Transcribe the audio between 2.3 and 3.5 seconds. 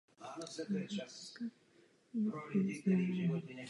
rozlišovat.